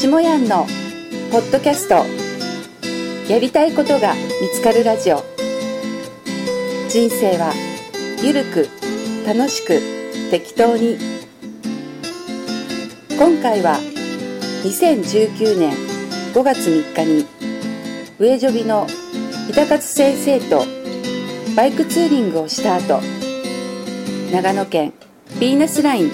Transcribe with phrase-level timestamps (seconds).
[0.00, 0.66] 下やんの
[1.30, 2.06] ポッドキャスト。
[3.30, 5.22] やりたいことが見つかるラジオ。
[6.88, 7.52] 人生は
[8.22, 8.66] ゆるく
[9.26, 9.78] 楽しく
[10.30, 10.96] 適当に。
[13.10, 13.76] 今回は
[14.64, 15.74] 2019年
[16.32, 17.26] 5月3日に
[18.18, 18.86] 上ジョビの
[19.50, 20.64] 板勝先生と
[21.54, 23.02] バイクツーリングをした後
[24.32, 24.94] 長野県
[25.32, 26.10] ヴィーナスライン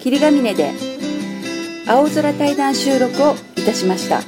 [0.00, 0.89] 霧ヶ峰で
[1.86, 4.22] 青空対談収録をいたしました。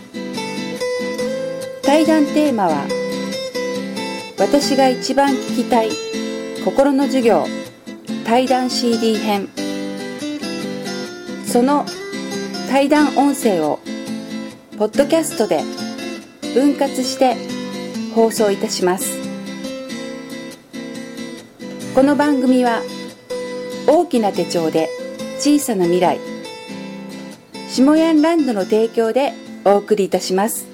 [1.83, 2.87] 対談テーマは
[4.38, 5.91] 私が一番聞きたい
[6.65, 7.46] 心の授業
[8.24, 9.48] 対談 CD 編。
[11.46, 11.84] その
[12.70, 13.79] 対談音声を
[14.79, 15.62] ポッドキャストで
[16.55, 17.37] 分割して
[18.15, 19.19] 放送いたします。
[21.95, 22.80] この番組は
[23.87, 24.88] 大きな手帳で
[25.38, 26.32] 小さな未来
[27.73, 29.32] 下ヤンランドの提供で
[29.65, 30.66] お送りいたします。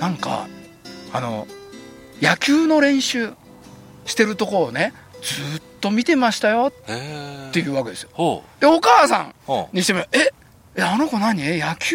[0.00, 0.48] なんか
[1.12, 1.46] あの
[2.20, 3.30] 野球の練習
[4.04, 8.08] してるとこをねずっと見てましたよへっていうわけですよ。
[8.14, 10.32] ほでお母さんほにしてみればえ
[10.74, 11.40] えあの子何？
[11.40, 11.94] え野球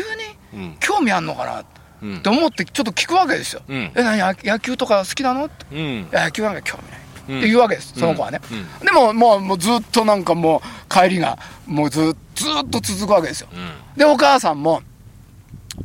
[0.53, 1.61] に興味あんのかな？
[1.61, 1.66] っ
[2.02, 2.23] うん。
[2.23, 3.92] て思ってちょっと聞くわけですよ、うん。
[3.94, 4.17] え何？
[4.20, 5.48] 野野球とか好きなの？
[5.48, 5.66] って。
[5.70, 6.08] うん。
[6.14, 7.39] 野球なんか興味ない、うん。
[7.39, 8.86] って言うわけですその子はね、うん。
[8.86, 10.61] でももうもうずっとなんかもう
[10.92, 13.50] 帰りがもうずずっと続くわけですよ。
[13.53, 13.97] うん。
[13.97, 14.81] でお母さんも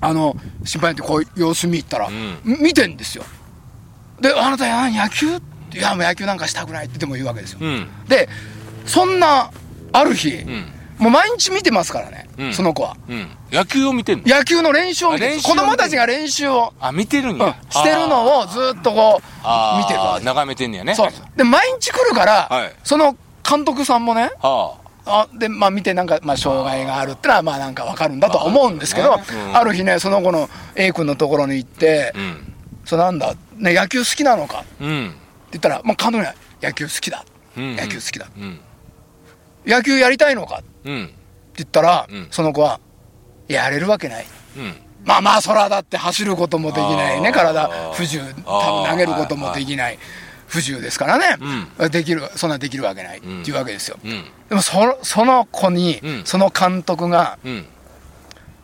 [0.01, 2.41] あの心配になってこう様子見行ったら、ん。
[2.45, 3.25] み見てんですよ。
[4.21, 5.37] であなたや野球？
[5.37, 7.89] いやもう野球なんかしたくないってでも言うわけですよ、うん。
[8.09, 8.29] で
[8.87, 9.51] そんな
[9.93, 10.73] ある日、うん。
[10.99, 12.55] もう毎日見てますからね、うん。
[12.55, 12.97] その子は。
[13.09, 13.29] うん。
[13.53, 14.25] 野球を見てんの？
[14.27, 20.95] 野球の練習を見て子供たちが練習を、あ見てるんうんやしてるのをずっとこう見てる眺めてんねやね。
[20.95, 22.75] そうで毎日来るから、はい。
[22.83, 23.17] その
[23.49, 24.86] 監督さんもねはあ
[25.39, 29.25] で、まあ見てなんか、まあ障害があるってのは、まあなんかわかるんだとは思うんですけど、まあね。
[29.31, 29.57] うん。
[29.57, 32.53] ある日ね、その子の A 君のところに行って、あうん。
[32.85, 34.61] そうなんだ、ね、野球好きなのか？
[34.61, 35.15] ってうん
[35.53, 37.25] 言ったら、まあ監督には野球好きだ。
[37.57, 37.77] うん。
[37.77, 38.27] 野球好きだ。
[38.37, 38.61] うん。
[39.67, 40.57] 野球やりたいのか？
[40.57, 41.11] ってうん
[41.57, 42.29] 言ったら、うん。
[42.31, 42.81] その子は、
[43.49, 44.27] やれるわけない。
[44.57, 44.75] うん。
[45.05, 49.99] まあまあ、空だって走ることもできないね、体不自由、多分投げることもできない。
[50.47, 51.37] 不自由ですからね、
[51.79, 54.25] うできるそんなできるわけないってんいうわけですよ、うん。
[54.49, 56.23] でもそのその子に、うん。
[56.25, 57.67] その監督がうん。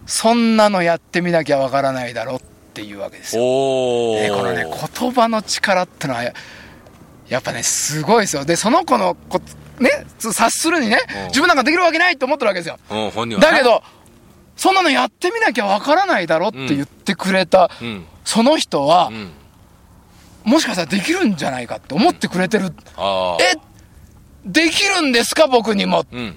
[0.07, 2.41] そんなのやってみなきゃわからないだろっ
[2.75, 3.43] ていうわけですよ。
[3.43, 6.33] おおでこのね言葉の力ってのはや
[7.29, 8.45] やっぱねすごいですよ。
[8.45, 9.41] でその子のこ
[9.79, 11.27] ね察するにねうん。
[11.27, 12.79] 自分なんかできるわけないと思ってるわけですよ。
[13.41, 13.83] だけど
[14.57, 18.05] そんなのやってみなきゃわからないだろって言ってくれた、うん。
[18.25, 19.31] その人はう、ん
[20.45, 22.73] もしかしたらできるんじゃないかって思ってくれてる。
[23.41, 23.57] え
[24.45, 25.47] できるんですか？
[25.47, 26.05] 僕にも。
[26.11, 26.37] うん。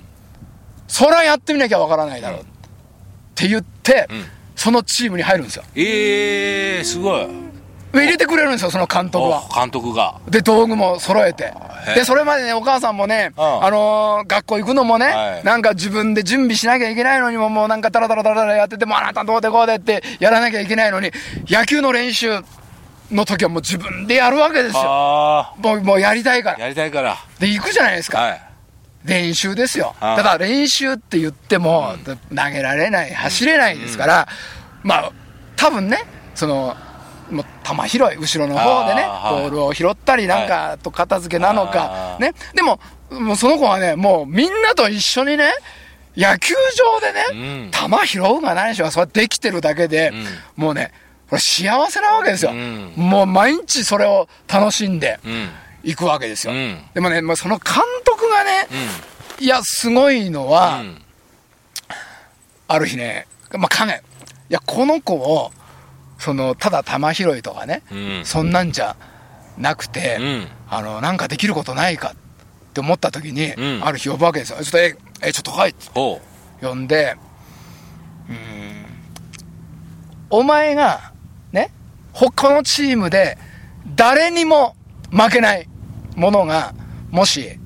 [0.87, 2.41] そらやってみなきゃわからないだろう。
[2.41, 2.43] っ
[3.33, 4.25] て言って、うん。
[4.55, 5.63] そのチームに入るんですよ。
[5.75, 7.27] ええすごい。
[7.93, 9.43] 入れてくれるんですよその監督は。
[9.49, 10.19] お監督が。
[10.29, 11.53] で道具も揃えて。
[11.87, 13.63] へでそれまでねお母さんもね、うん。
[13.63, 15.43] あのー学校行くのもね、はい。
[15.43, 21.11] なんか自分で準備しなきゃいけないのにももうなんかダラダラダラダラやっててもうあなたどうでこうでってやらなきゃいけないのに
[21.47, 22.41] 野球の練習
[23.11, 24.81] の時はもう自分でやるわけですよ。
[24.85, 26.59] あもうもうやりたいかあら。
[26.59, 27.17] やりたいから。
[27.39, 28.41] で行くじゃないですか、はい。
[29.03, 29.95] 練習ですよ。
[29.99, 32.15] ただ練習って言っても、投
[32.51, 34.27] げられない走れないですから、
[34.83, 35.11] まあ
[35.55, 35.99] 多分ね
[36.33, 36.75] その
[37.29, 37.45] もう
[37.87, 42.33] 球拾い後ろの方でね、ボールを拾ったりなんかと片付けなのかね。
[42.53, 42.79] でも
[43.11, 45.51] もうその子はねもうみんなと一緒にね
[46.17, 47.71] 野球場でね、うん。
[47.71, 48.89] 球拾うがないでしょ。
[48.89, 50.11] それできてるだけで、
[50.55, 50.91] もうね
[51.31, 52.93] 幸せなわけですよ、うん。
[52.95, 55.49] もう毎日それを楽しんでうん。
[55.83, 56.79] いくわけですよ、うん。
[56.93, 57.75] でもね、まあ、その監
[58.05, 58.67] 督がね、
[59.39, 61.01] いや、すごいのは、うん。
[62.67, 63.27] ある日ね、
[63.57, 64.01] まあ、考え、
[64.49, 65.51] いや、この子を、
[66.17, 68.21] その、ただ球拾いとかね、うん。
[68.25, 68.95] そんなんじゃ
[69.57, 70.47] なくて、うん。
[70.69, 73.85] あの、なんかできることないかって思った時に、うん。
[73.85, 74.57] ある日呼ぶわけですよ。
[74.63, 76.21] ちょっと、え、え、ちょっと来いってほ
[76.61, 77.15] 呼んで、
[78.29, 78.85] うーん、
[80.29, 81.14] お前が、ね、
[82.15, 83.37] 他のチームで、
[83.95, 84.73] 誰にも
[85.11, 85.67] 負けない
[86.15, 86.73] ものが、
[87.11, 87.59] もし、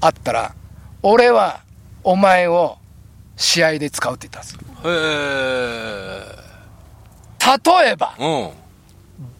[0.00, 0.54] あったら、
[1.02, 1.60] 俺は、
[2.02, 2.78] お前を、
[3.36, 4.58] 試合で使うって言ったんです。
[4.84, 4.92] うへ
[6.16, 6.40] え
[7.84, 8.50] 例えば、うん。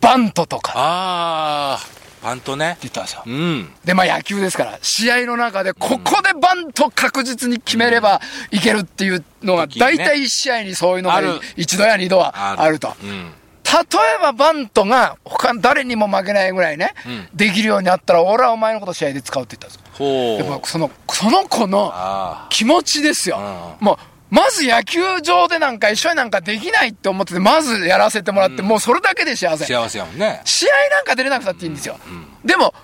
[0.01, 0.73] バントとか。
[0.73, 2.77] ってああバントね。
[2.83, 3.23] 言ったんですよ。
[3.25, 3.73] うん。
[3.85, 8.21] で、まあ野球ですから、試合の中で、ここでバント確実に決めれば
[8.51, 11.23] いけるっていうのが、大体1試合にそういうのが
[11.57, 12.95] 一度や二度はあると。
[13.03, 13.33] うん
[13.73, 13.79] 例
[14.17, 20.07] えばバントが他誰にも負けないぐらいね、うんできるようになったら、俺はお前のこと試合で使うって言ったんですよ。
[20.07, 23.39] ほうやっぱその、その子のあ気持ちですよ。
[23.81, 23.97] うもう、
[24.35, 29.65] まず野球場でなんか一緒になんかできないって思ってて、まずやらせてもらって、もうそれだけで幸せ。
[29.65, 30.41] 幸せやもんね。
[30.45, 31.99] 試合なんか出れなくたっていいんですよ。
[32.45, 32.75] でも、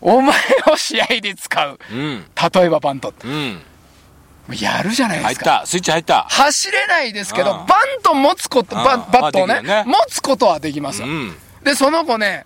[0.00, 0.36] お前
[0.70, 1.78] を試合で使う。
[1.92, 2.24] うん。
[2.54, 3.26] 例えばバントって。
[4.48, 4.56] うん。
[4.56, 5.50] やるじゃないですか。
[5.50, 5.66] 入った。
[5.66, 6.22] スイッチ入った。
[6.28, 11.08] 走れないですけど、うんバント持つこと、バうんバットをねね持つことはできますよ。
[11.08, 11.36] うん。
[11.64, 12.44] で、その子ね、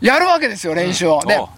[0.00, 1.20] やるわけですよ、練習を。
[1.26, 1.48] でおう、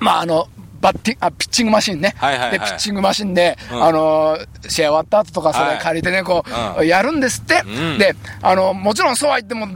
[0.00, 0.48] まあ、あの、
[0.80, 2.14] バッティあ、ピッチングマシンね。
[2.18, 7.62] はいはいはいで、ピッチングマシンで、うんあのー、試合終わった後とか、そはいれ借りてね、こう、うんやるんですって。
[7.64, 9.68] うんで、あの、もちろんそうは言っても、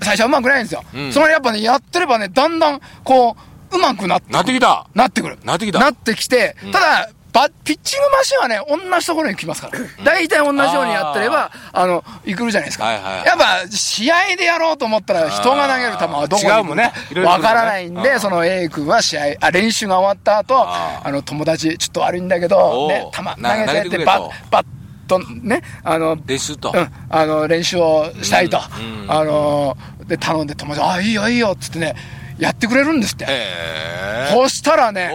[0.00, 0.82] 最初は上手くないんですよ。
[0.94, 3.36] うんそのやっぱね、やってればね、だんだん、こ
[3.70, 4.86] う、上手くなってくるなってきた。
[4.94, 5.38] なってくる。
[5.44, 9.78] なってきたなってきて、ただ、バピッチングマシンはね、同じところに来ますから。
[10.04, 12.84] 大体同じようにやってれば、あの、行くるじゃないですか。
[12.84, 13.26] はいはいはい。
[13.26, 16.92] やっぱ、試合でやろうと思ったら、人が投げる球はどこに行く違うもんね。
[17.24, 18.20] わからないんで、うん。
[18.20, 21.08] その A 君は試合、あ、練習が終わった後、あー。
[21.08, 24.66] あの、友達、ちょっと悪いんだけど、ね、球投げてって、バッ、バッ
[25.08, 26.72] とね、あの、練習と。
[26.72, 29.10] うん、あの練習をしたいと、うん。
[29.10, 29.76] あの
[30.06, 31.94] で頼んで友達あいいよいいよっつってね
[32.38, 34.30] やってくれるんですって、へえ。
[34.32, 35.10] そしたらね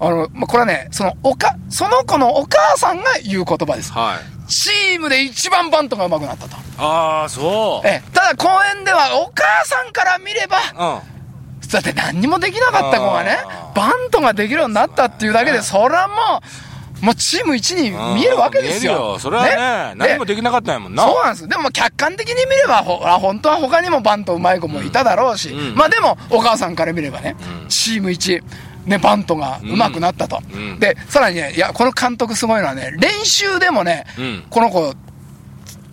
[0.00, 4.50] あの、まあ、これはねそのおかその子のお母さんが言う言葉ですはい。
[4.50, 7.86] チームで一番バントが上手くなったとああ、そう。
[7.88, 11.68] ええただ公園ではお母さんから見ればうん。
[11.68, 13.38] だって何にもできなかった子がね
[13.74, 19.18] バントができるようになったっていうだけでそれはもうもうチーム一に見えるわけですよ見えるよ。
[19.18, 21.04] それはね、何もできなかったんやもんな。
[21.04, 21.48] そうなんです。
[21.48, 28.42] でも客観的に見れば、ほら、本当は他にもバントうまい子もいただろうし、うんまあでも、お母さんから見ればね、うんチーム一、
[28.86, 30.40] ね、バントがうまくなったと。
[30.52, 34.94] うんで、さらにね、いや、この監督すごいのはね、練習でもね、うんこの子、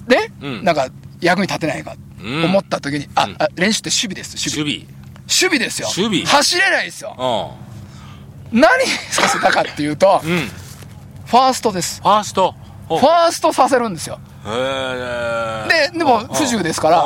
[0.08, 0.88] ね、うんなんか、
[1.20, 4.88] 役に立てないか、うん思った時に、あ、うんあ練習って守備です、守備。
[5.28, 5.60] 守備。
[5.60, 5.88] ですよ。
[5.96, 7.16] 守備走れないですよ。
[8.52, 8.70] う何
[9.10, 10.28] させたかっていうと、ん。
[10.28, 10.50] うん。
[11.26, 12.02] ファーストです。
[12.02, 12.54] ファースト。
[12.88, 14.20] ファーストさせるんですよ。
[14.44, 17.02] で、でも不自由ですから、う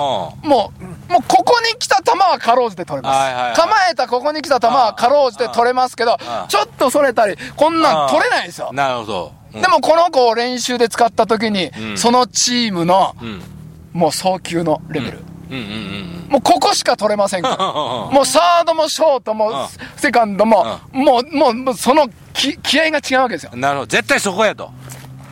[0.46, 3.18] んもう、もうここに来た球はかろうじて取れます。
[3.18, 6.18] はいはいはい構えたここに来た球はかろうじて取れますけどん、
[6.48, 8.72] ちょっとそれたり、こんなん取れないですよ。
[8.74, 9.32] なるほど。
[9.32, 13.42] うんでもこの子を練習で使った時に、うんそのチームの、うん。
[13.94, 15.20] もう送球のレベル。
[15.50, 17.56] うんうんうんもうここしか取れませんから。
[17.66, 18.14] うん。
[18.14, 23.52] もうサードもショートもうんセカンドも、もう、もう、もうその気気合が違うわけですよ。
[23.56, 23.88] なるほど。
[23.88, 24.70] 絶対そこやと。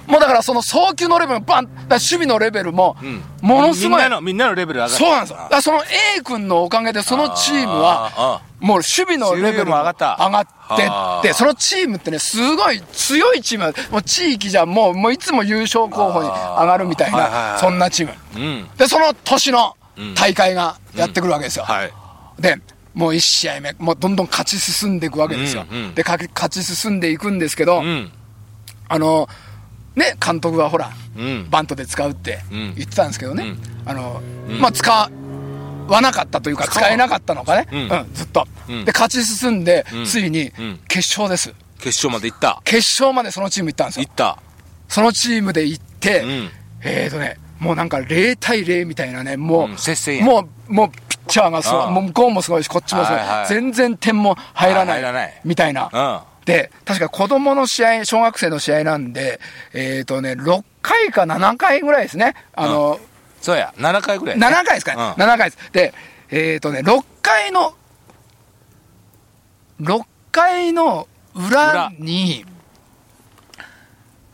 [0.08, 4.02] もうだからその送球のレベルもバン、守備のレベルもうん、ものすごい。
[4.02, 4.98] みんなの、みんなのレベル上がった。
[4.98, 5.38] そうなんですよ。
[5.50, 5.84] だその
[6.18, 8.84] A 君のおかげで、そのチームはあ、もう守
[9.16, 10.48] 備のレベルも上がった上がっ
[11.24, 18.14] てって、そのチームってね、すごい強いチームだもう地域じゃもう、もういつも優勝候補に上がるみたいな、そんなチーム。
[18.36, 18.70] うん。
[18.78, 21.64] で、その年のうん大会がやってくるわけですよ。
[21.64, 21.94] はい。
[22.40, 22.58] で、
[22.94, 25.66] もう1試合目、もうどんどん勝ち進んでいくわけですよ。
[25.70, 28.12] うんうんで、勝ち進んでいくんですけど、うん。
[28.88, 29.28] あの、
[29.96, 31.48] ね、監督はほら、うん。
[31.50, 32.74] バントで使うってうん。
[32.76, 33.90] 言ってたんですけどね、うん。
[33.90, 34.60] あの、うん。
[34.60, 35.10] まあ、使
[35.88, 38.46] わなかったというか、使えなかったのかね、ううんん、ずっと。
[38.68, 38.86] うん。
[38.86, 40.06] で、勝ち進んで、うん。
[40.06, 40.80] ついにうん。
[40.88, 41.54] 決勝です。
[41.80, 42.62] 決勝まで行った。
[42.64, 44.06] 決勝までそのチーム行ったんですよ。
[44.06, 44.12] 行。
[44.12, 44.38] った。
[44.88, 46.50] そのチームで行って、うん。
[46.84, 53.48] えーとね、もうなんか0対0みたいなね、もう、もう、もう、ピッチャーがすごい、うんもう向こうもすごいし、こっちもすごい、はいはい。
[53.48, 55.42] 全然点も入らない、入らない。
[55.46, 56.26] みたいな。
[56.46, 56.54] うん。
[56.54, 59.40] で、確か子供の試合、小学生の試合なんで、
[59.74, 62.36] えーとね、6回か7回ぐらいですね。
[62.54, 63.00] あの、
[63.42, 63.74] そうや。
[63.78, 64.46] 7回ぐらいね。
[64.46, 65.72] 7回ですかね、うん7回です。
[65.72, 65.94] で、
[66.32, 67.74] えっ、とね、6回の、
[69.82, 72.46] 6回の裏に、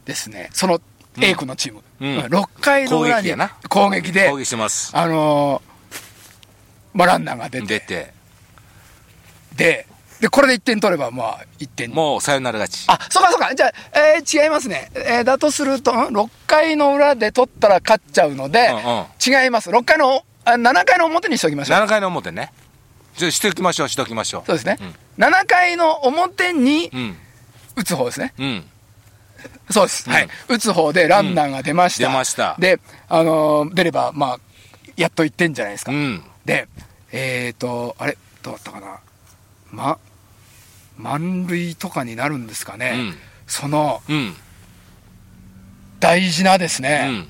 [0.05, 0.79] ですね、その
[1.19, 3.31] A 君のチーム、うん6回の裏に
[3.69, 4.91] 攻撃で攻、撃してます。
[4.95, 5.71] あのー
[6.93, 8.13] まあ、ランナーが出て、出て。
[9.55, 9.87] で、
[10.21, 11.89] で、これで1点取れば、まあ、1点。
[11.91, 12.85] もう、さよなら勝ち。
[12.87, 13.53] あ、そうかそうか。
[13.55, 14.91] じゃあ、えー違いますね。
[14.93, 19.05] えーだとすると、ん6回の裏で取ったら勝っちゃうので、うんうん
[19.43, 19.71] 違います。
[19.71, 21.79] 6回の、あ7回の表にしておきましょう。
[21.79, 22.53] 7回の表ね。
[23.17, 24.43] じゃあしておきましょう、しておきましょう。
[24.45, 24.77] そうですね。
[25.17, 27.17] 7回の表にうん。
[27.75, 28.33] 打つ方ですね。
[28.37, 28.63] うん。
[29.71, 30.03] そうです。
[30.07, 30.27] うんはい。
[30.49, 32.07] 打つ方でランナーが出ました。
[32.07, 34.39] 出ましたで、あのー出れば、まあ、
[34.97, 35.91] やっと1点じゃないですか。
[35.91, 36.23] うん。
[36.45, 36.67] で、
[37.11, 38.99] えっ、ー、と、あれ、どうだったかな。
[39.71, 39.97] ま、
[41.01, 42.91] 満塁とかになるんですかね。
[42.95, 43.17] うん
[43.47, 44.33] その、うん。
[45.99, 47.27] 大事なですうね、ん。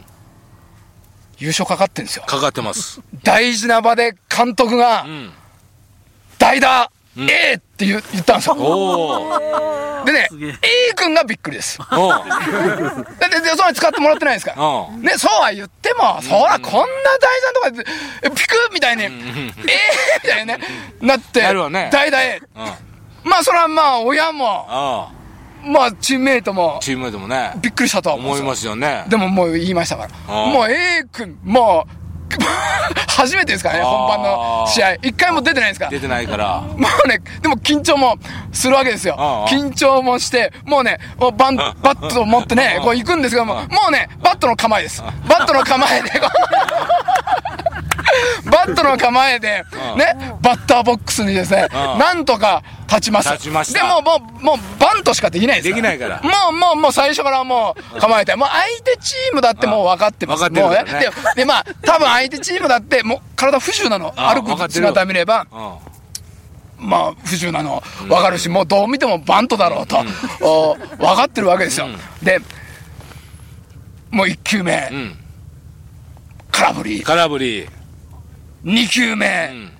[1.39, 2.23] 優勝かかってんですよ。
[2.27, 3.01] かかってます。
[3.23, 5.31] 大事な場で監督がう、ん。
[6.37, 8.55] 代打、うん A って言う言ったんですよ。
[8.55, 10.03] おー。
[10.05, 10.27] でね、
[10.61, 11.77] A 君がびっくりです。
[13.19, 14.63] で、で、でそれ使ってもらってないですから。
[14.63, 15.01] うん。
[15.01, 16.85] ね、そうは言っても、そらこんな
[17.19, 17.85] 大事なとこで、
[18.23, 19.11] えピクみたいに、えー
[20.23, 20.59] みたいにね、
[21.01, 22.41] なって、代打 A。
[23.23, 23.31] うん。
[23.31, 25.11] まあ、それはまあ、親も、あ
[25.63, 27.53] まあ、チームメイトも、チームメイトもね。
[27.61, 29.05] びっくりしたとは思いますよね。
[29.09, 30.33] でももう言いましたから。
[30.33, 32.01] もう A 君、もう、
[33.07, 34.93] 初めてですからね、本番の試合。
[34.95, 35.91] 一回も出てないですから。
[35.91, 36.61] 出てないから。
[36.61, 38.17] もうね、でも緊張も
[38.51, 39.45] するわけですよ。
[39.49, 45.01] 緊張もして、もうね、もうバン、バットを持ってね、こう行くんですけども、もうね、バットの構えです。
[45.01, 46.09] バットの構えで、
[48.67, 49.65] バットの構えで、
[49.97, 53.31] ね、バッターボックスにですね、なんとか立ちます。
[53.31, 53.79] 立ちました。
[53.79, 56.21] でも、もう、もう、バントしかできないですできないから。
[56.21, 60.43] もう、もう、もう最初からもう構えて、もう相手チームだってもう分かってます。
[60.43, 61.05] 分かってるもうからね。
[61.35, 64.13] で、で、まあ、多分相手チームだって、もう体不自由なの。
[64.15, 65.47] 歩く姿見れば、
[66.79, 66.89] うん。
[66.89, 67.81] まあ、不自由なの。
[68.07, 70.03] 分かるし、もうどう見てもバントだろうと、
[70.41, 71.87] お分かってるわけですよ。
[72.21, 72.39] で、
[74.09, 75.17] もう1球目、うん。
[76.51, 77.69] 空振り、空振り。
[78.63, 79.71] 2球目、ん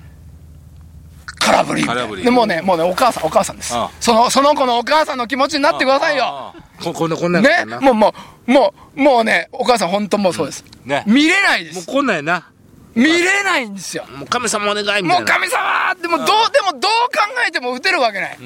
[1.40, 1.84] 空振り。
[1.86, 3.74] 空振りでもうね、もうね、お母さん、お母さんです。
[4.00, 6.54] その、その子のお母さんの気持ちになってくださいよ。
[6.84, 7.66] ここんな、こんなね？
[7.66, 8.14] もう、も
[8.48, 10.64] う、もう、もうね、お母さん本当もうそうです。
[10.86, 11.88] ね見れないでもうす。
[11.88, 12.48] こんなんやな。
[12.94, 14.06] 見れないんですよ。
[14.18, 15.16] もう神様お願いみたいな。
[15.16, 16.90] もう神様でもどう、でもどう考
[17.48, 18.38] えても打てるわけない。
[18.40, 18.46] うん。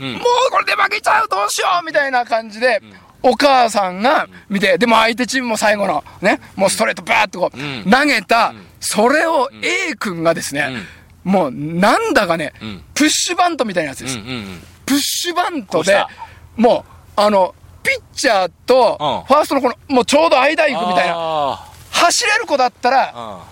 [0.00, 2.80] うんもうこれで負けちゃうどうしようみたいな感じで、
[3.22, 10.68] お母さんが見て、でも相手チームも最後のね、もうストレートバーッとこう、うん投げた、それを A 君がですね、
[11.24, 14.18] もうなんだかね、んプッシュバントみたいなやつです。
[14.84, 16.04] プッシュバントで
[16.56, 16.84] も
[17.16, 23.44] う、あの、ピッチャーとうん、ファーストのこの、もうちょうど間行くみたいな、あ走れる子だったら、あ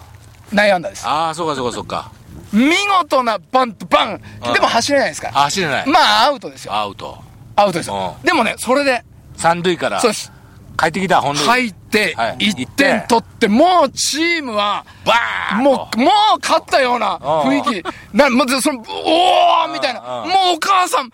[0.53, 1.07] 内野安打です。
[1.07, 2.13] ああ、そうかそうかそうか。
[2.53, 5.39] 見事なバント、バンうんでも走れないですから。
[5.39, 5.89] あ、走れない。
[5.89, 6.75] まあ、アウトですよ。
[6.75, 7.19] アウト。
[7.57, 8.17] アウトですよ。
[8.23, 9.05] うでもね、それで、
[9.37, 10.31] 三塁からそうです。
[10.79, 11.45] 帰ってきた、本塁。
[11.47, 18.17] 入ってはい、1点取って、もうチームは、バーンもう、もう勝ったような雰囲気。
[18.17, 20.01] な、もう、その、おーみたいな。
[20.01, 21.11] もうお母さん、え、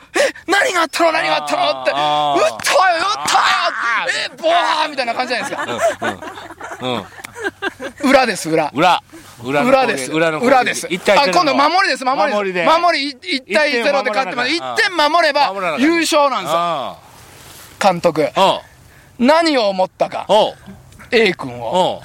[0.46, 1.12] 何があったの？
[1.12, 1.82] 何があったの？
[1.82, 2.06] って、打ったよ、
[2.38, 6.16] 打ったよえ、ボーみたいな感じじゃないですか。
[6.80, 6.88] う
[8.06, 8.10] ん。
[8.10, 8.70] 裏です、裏。
[8.74, 9.02] 裏。
[9.44, 10.12] 裏です。
[10.12, 10.86] 裏の裏です。
[10.86, 12.34] あ、今度守りです、守りです。
[12.34, 14.50] 守りで守り、1対0で勝ってます。
[14.50, 16.96] 1点守れば優勝なんですよ、あ
[17.80, 18.28] 監督。
[19.18, 20.26] 何を思ったか。
[21.10, 22.02] A 君を。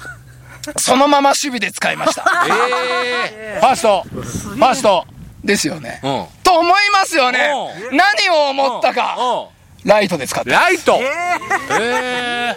[0.78, 2.24] そのまま守備で使いました。
[3.04, 3.60] ええ。
[3.60, 4.02] ファースト。
[4.02, 5.06] ファースト。
[5.44, 6.00] ですよね。
[6.02, 6.26] うん。
[6.42, 7.50] と思いますよね。
[7.92, 9.16] 何を思ったか。
[9.84, 10.50] ライトで使って。
[10.50, 10.98] ライト。
[11.00, 12.56] え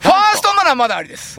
[0.00, 1.38] ファーストならまだありです。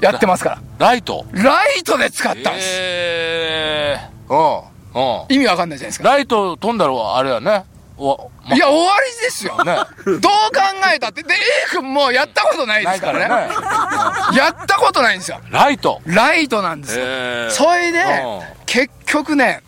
[0.00, 0.58] やってますから。
[0.78, 1.26] ライト。
[1.32, 2.66] ライトで使ったんです。
[2.80, 4.08] ええ。
[4.28, 4.58] うん。
[4.94, 5.34] うん。
[5.34, 6.08] 意味わかんないじゃないですか。
[6.08, 7.64] ライト飛んだらあれやね。
[8.02, 9.62] お、まいや、終わりですよ。
[9.62, 9.76] ね。
[10.06, 10.28] どう考
[10.94, 11.22] えたって。
[11.22, 11.36] で、A
[11.70, 13.20] 君もやったことないですかね。
[13.20, 13.54] かららね。
[14.36, 15.40] やったことないんですよ。
[15.50, 16.00] ライト。
[16.06, 17.04] ライトなんですよ。
[17.06, 17.50] ええ。
[17.50, 19.62] それでうん、結局ね、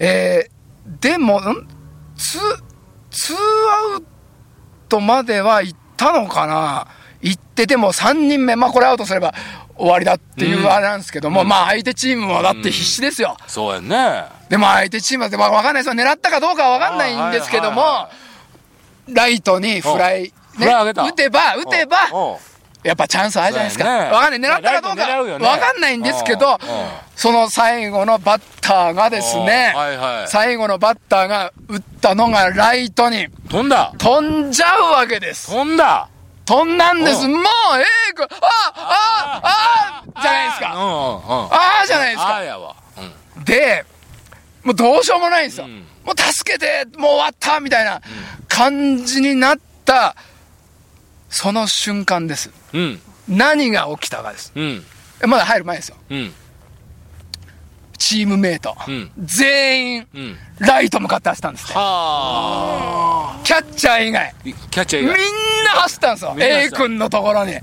[0.00, 1.68] えー、でも、ん？
[2.16, 2.40] ツー、
[3.10, 4.04] ツーアウ
[4.88, 6.88] トまでは行ったのかな
[7.22, 9.32] 行って、でも3人目、まあこれアウトすれば
[9.76, 13.36] 終わりだっていうあれなんですけども、まあ相手チームもだって必死ですよ。
[13.46, 14.24] そうやね。
[14.48, 16.02] でも相手チームは、わわかんないですよ。
[16.02, 18.10] 狙ったかどうかはわかんないんですけどもあはいは
[19.08, 21.96] いは、ライトにフライ、フライ上げた打てば、打てば、
[22.82, 23.84] やっぱチャンスあるじゃないですか。
[23.84, 24.50] ねわかんない。
[24.50, 26.58] 狙ったかどうかねわかんないんですけどうんうん、
[27.14, 30.28] その最後のバッターがですねお、はいはい。
[30.28, 33.94] 最後のバッターが打ったのがライトに飛んだ。
[33.98, 35.50] 飛んじゃうわけです。
[35.50, 36.08] 飛んだ。
[36.44, 37.24] 飛んだんです。
[37.24, 37.42] うもう、
[37.78, 38.26] ええく、あ
[38.74, 40.72] あああじゃないですか。
[40.74, 42.28] ああじゃないですか。
[42.28, 42.76] ああやわ。
[43.36, 43.44] うん。
[43.44, 43.84] で、
[44.62, 45.66] もうどうしようもないんですよ。
[45.66, 48.02] うんもう助けて、もう終わったみたいな
[48.48, 50.16] 感じになった、
[51.28, 52.50] その瞬間です。
[52.72, 53.00] うん。
[53.28, 54.52] 何が起きたかです。
[55.24, 55.96] まだ入る前ですよ。
[58.02, 58.08] うん。
[58.08, 60.36] チームメイト、うん全員、うん。
[60.58, 61.74] ライト向かって走ったんですって。
[61.74, 64.32] はキャッチャー以外、あ。
[64.42, 65.22] キャッチャーみん以外。
[65.64, 66.36] な走ったんですよ。
[66.38, 67.54] A 君のところに。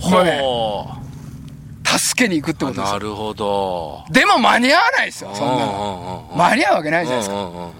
[0.00, 2.92] もう助けに行くってうことですよ。
[2.94, 4.04] なるほど。
[4.10, 6.28] でも間に合わないですよ、そんなの。
[6.30, 7.34] の間に合うわけないじゃないですか。
[7.34, 7.72] もう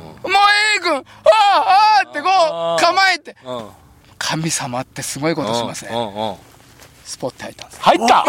[0.77, 1.61] A 君、ああ、
[2.03, 2.29] ああってこ
[2.79, 3.37] う、構えて。
[3.45, 3.69] うん
[4.21, 5.91] 神様ってすごいことしますね。
[7.11, 7.83] スポット入ったんです。
[7.83, 8.25] 入った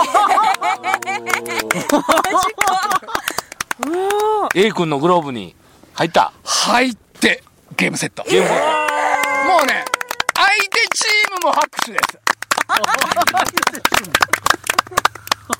[4.56, 5.56] A 君のグローブに
[5.94, 7.44] 入った入って、
[7.78, 8.24] ゲームセット。
[8.24, 9.86] ゲームセッもうね、
[10.34, 12.20] 相手チームも拍手です。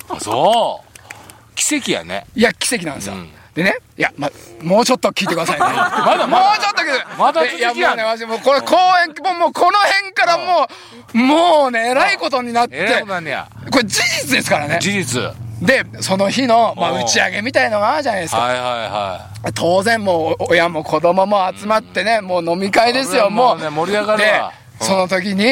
[0.08, 3.14] トそう奇跡やねいや、奇跡なんですよ。
[3.14, 4.30] うんでね、いや、ま、
[4.62, 5.66] もうちょっと聞いてくださいね。
[5.66, 10.68] まだ、もうちょっと聞いてまだ続きやね、私もうこれ公演、もうもうこの辺からも
[11.14, 13.36] う、もうね、えらいことになっえらいて
[13.70, 14.78] これ事実ですからね。
[14.80, 15.22] 事実。
[15.60, 16.98] でその日の、まあ、う。
[16.98, 23.58] ん打ち上げみたいのがあるじゃないですか、はいはいは当然もう親も子供も集まってね、もう飲み会ですよ、それはももう。
[23.58, 24.52] うね盛り上がるわ。
[24.78, 25.46] でその時にい。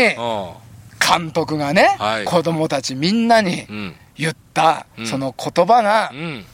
[1.01, 2.25] 監督がね、はい。
[2.25, 3.77] 子供たちみんなにうん。
[3.77, 3.95] うん。
[4.17, 5.07] 言った、うん。
[5.07, 6.45] その言葉が、うん。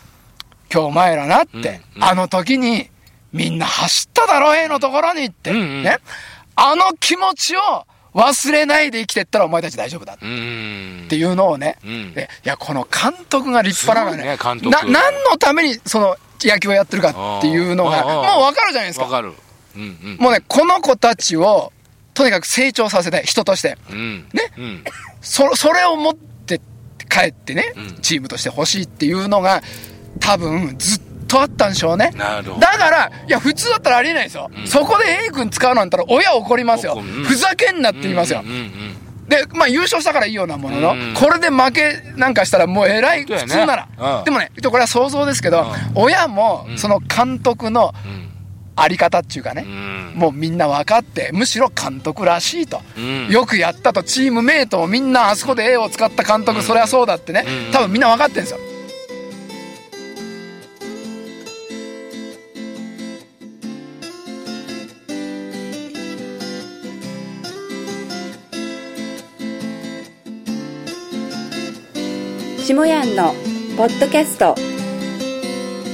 [0.76, 1.68] 今日お前らなって、うんう
[2.00, 2.04] ん。
[2.04, 2.90] あの時に
[3.32, 5.82] みんな走っただろ A のところにって、うんうん。
[5.82, 5.96] ね。
[6.54, 7.60] あの気持ちを
[8.12, 11.06] 忘れないで生きてったらお前たち大丈夫だっうん。
[11.08, 12.12] ていうのをね、うん。
[12.12, 14.28] でいやこの監督が立派なのね。
[14.32, 14.68] ね監督。
[14.68, 19.06] な何のためにその野球をやってるかっていうのがもう分かるじゃないですか。
[19.06, 19.32] わかる。
[19.76, 20.16] うんうん。
[20.18, 21.72] もうねこの子たちを
[22.12, 23.78] とにかく成長させたい人として。
[23.90, 24.28] うん。
[24.34, 24.52] ね。
[24.58, 24.84] うん。
[25.22, 26.60] そそれを持って
[27.08, 28.00] 帰ってね、うん。
[28.02, 29.62] チームとして欲しいっていうのが
[30.20, 32.60] 多分ずっとあったんでしょうねなるほど。
[32.60, 34.50] だから、いや、普通だったらありえないですよ。
[34.56, 36.94] うんそこで A 君使うなんたら親怒りますよ。
[36.96, 38.42] うんふざけんなって言いますよ。
[38.44, 38.96] うんうんうん。
[39.28, 43.88] で、まあ優勝したからいいようなものの、うんこれで負けなんかしたらもう偉い、普通なら。
[44.18, 45.66] うんでもね、これは想像ですけど、うん
[46.02, 48.26] 親もうんその監督のうん
[48.78, 50.12] あり方っていうかね、うん。
[50.16, 52.82] もうみんな分かって、むしろ監督らしいと。
[52.96, 58.60] うんよくやったと、チームメイトもみんなあそこで A を使った監督、うんそりゃそうだってねう、ん多分みんな分かってるんですよ。
[72.76, 73.32] 下やんの
[73.78, 74.54] ポッドキャスト。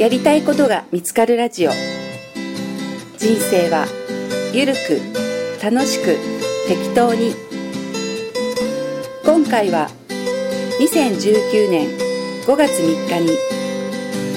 [0.01, 1.71] やりたいことが見つかるラジオ。
[3.19, 3.87] 人生は
[4.53, 5.01] ゆるく
[5.63, 6.17] 楽しく
[6.67, 7.37] 適当に。
[9.25, 9.89] 今回は
[10.81, 11.87] 2019年
[12.47, 13.39] 5月3日に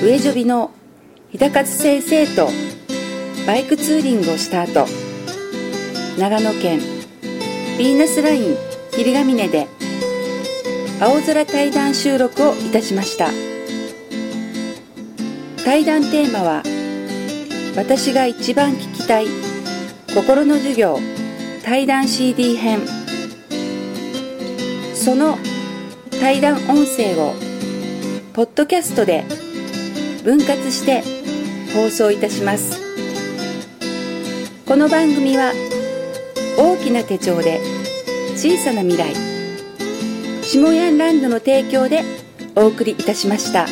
[0.04, 0.70] 上ジョビの
[1.32, 2.50] 日高津先生と
[3.48, 4.86] バイクツーリングをした後
[6.20, 8.58] 長野県ヴィーナスライン
[8.92, 9.68] 霧ヶ峰で
[10.98, 13.30] 青空対談収録をいたしました。
[15.66, 16.64] 対談テーマは
[17.76, 19.28] 私が一番聞きたい
[20.14, 21.00] 心の授業
[21.64, 22.80] 対談 CD 編。
[24.94, 25.38] その
[26.22, 27.34] 対談音声を
[28.34, 29.26] ポッドキャストで
[30.24, 31.04] 分割して
[31.74, 32.80] 放送いたします。
[34.66, 35.52] この番組は
[36.58, 37.60] 大きな手帳で
[38.36, 39.25] 小さな未来
[40.46, 42.04] 下ヤンランドの提供で
[42.56, 43.66] お送りいたしました。